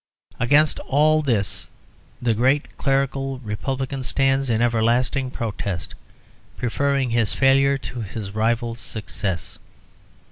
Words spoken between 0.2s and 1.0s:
Against